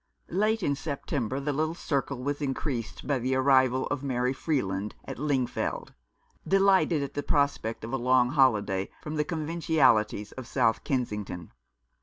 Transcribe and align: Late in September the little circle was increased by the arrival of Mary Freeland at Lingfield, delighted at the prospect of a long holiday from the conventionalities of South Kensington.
Late 0.31 0.63
in 0.63 0.73
September 0.73 1.39
the 1.39 1.53
little 1.53 1.75
circle 1.75 2.23
was 2.23 2.41
increased 2.41 3.05
by 3.05 3.19
the 3.19 3.35
arrival 3.35 3.85
of 3.91 4.01
Mary 4.01 4.33
Freeland 4.33 4.95
at 5.05 5.19
Lingfield, 5.19 5.93
delighted 6.47 7.03
at 7.03 7.13
the 7.13 7.21
prospect 7.21 7.83
of 7.83 7.93
a 7.93 7.97
long 7.97 8.31
holiday 8.31 8.89
from 9.03 9.13
the 9.17 9.23
conventionalities 9.23 10.31
of 10.31 10.47
South 10.47 10.83
Kensington. 10.83 11.51